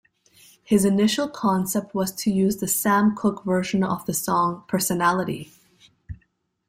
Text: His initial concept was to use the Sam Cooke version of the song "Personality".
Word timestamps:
His 0.63 0.83
initial 0.83 1.29
concept 1.29 1.93
was 1.93 2.11
to 2.23 2.31
use 2.31 2.57
the 2.57 2.67
Sam 2.67 3.15
Cooke 3.15 3.45
version 3.45 3.83
of 3.83 4.03
the 4.07 4.15
song 4.15 4.63
"Personality". 4.67 5.51